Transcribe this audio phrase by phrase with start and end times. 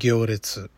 [0.00, 0.70] 行列。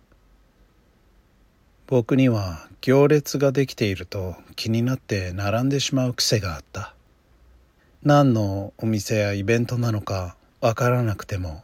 [1.87, 6.95] 僕には行列ができていると気になって並んでしまう癖があった。
[8.03, 11.63] 何のお店やイベントなのかわからなくても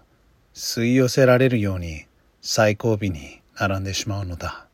[0.55, 2.05] 吸い寄せられるように
[2.42, 4.66] 最後尾に並んでしまうのだ。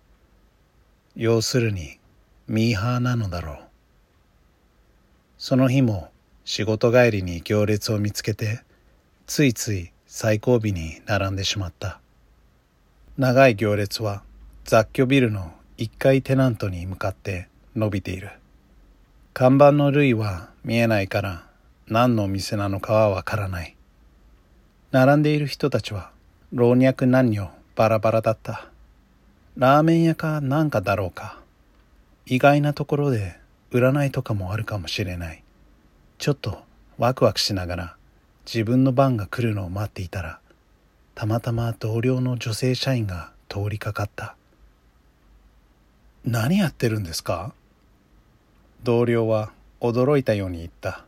[1.15, 2.01] 要するに
[2.49, 3.59] ミーハーなのだろう。
[5.39, 6.11] その日も
[6.45, 8.65] 仕事帰りに行列を見つけて
[9.29, 12.02] ついつい最後尾に並んでしまった。
[13.19, 14.23] 長い行列は
[14.65, 18.31] 雑居ビルの1階テナントに向かって伸びている。
[19.35, 21.45] 看板の類は見えないから
[21.89, 23.77] 何のお店なのかはわからない。
[24.93, 26.11] 並んでいる人たちは
[26.55, 28.69] 老若男女バラバラだった。
[29.59, 31.39] ラーメン屋かなんかだろうか。
[32.25, 33.39] 意外なところで
[33.73, 35.45] 占いとかもあるかもしれない。
[36.17, 36.63] ちょっと
[36.97, 37.97] ワクワクしながら
[38.47, 40.41] 自分の番が来るのを待っていたら
[41.15, 44.35] たまたま同僚の女性社員が通りかかった。
[46.25, 47.53] 何やってるんですか？
[48.83, 51.05] 同僚は驚いたように言った。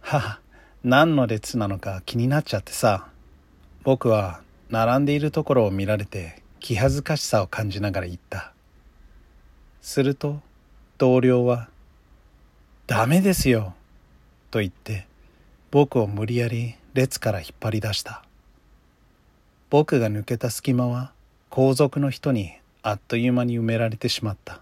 [0.00, 0.40] はは
[0.84, 3.08] 何の列なのか気になっちゃってさ。
[3.84, 8.52] 僕は並んでいるところを見られて気恥ずかしさを感じながら言った。
[9.80, 10.40] すると
[10.98, 11.68] 同僚は
[12.88, 13.74] 「ダメですよ」
[14.50, 15.06] と言って
[15.70, 18.24] 僕を無理やり列から引っ張り出した。
[19.68, 21.12] 僕が抜けた隙間は
[21.50, 24.60] 後続の人にあっという間に埋められてしまった。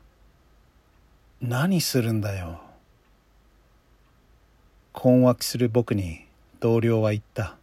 [1.43, 2.61] 何するんだよ。
[4.93, 6.25] 困惑する僕に
[6.61, 7.57] 同僚は言った。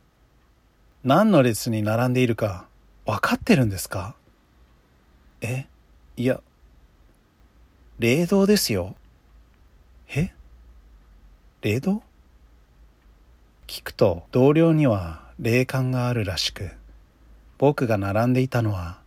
[1.03, 2.67] 何の列に並んでいるか
[3.08, 4.16] 分かってるんですか？
[5.42, 5.66] え？
[6.17, 6.42] いや
[7.97, 8.95] 霊道ですよ。
[10.14, 10.31] え？
[11.62, 12.03] 霊道？
[13.66, 16.69] 聞くと同僚には霊感があるらしく。
[17.61, 18.97] 僕が並んでいたのは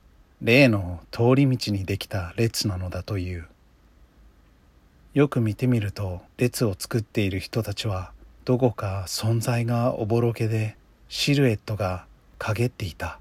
[0.40, 3.48] 霊の通り道にできた列なのだという。
[5.12, 8.12] よく見てみると列を作っている人たちは
[8.44, 10.76] どこか存在がおぼろげで
[11.08, 12.06] シルエットが
[12.38, 13.18] 陰っていた。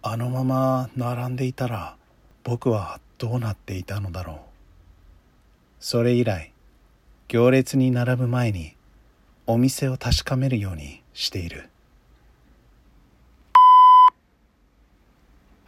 [0.00, 1.96] あのまま並んでいたら
[2.42, 4.36] 僕はどうなっていたのだろう。
[5.78, 6.54] それ以来
[7.28, 8.76] 行列に並ぶ前に
[9.46, 11.68] お店を確かめるようにしている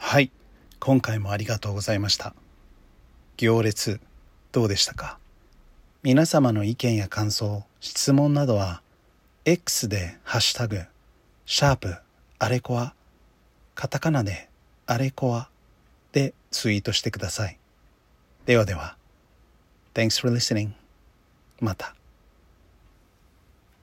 [0.06, 0.30] はい
[0.84, 2.34] 今回もありがとうございました。
[3.38, 4.02] 行列
[4.52, 5.18] どうでしたか？
[6.02, 8.82] 皆様の意見や感想質問などは
[9.46, 10.82] X でハッシュタグ
[11.46, 11.96] シャープ
[12.38, 12.92] あれこわ
[13.74, 14.50] カタカナで
[14.84, 15.48] あれこわ
[16.12, 17.58] でツイートしてください。
[18.44, 18.98] ではでは
[19.94, 20.72] Thanks for listening
[21.60, 21.94] また。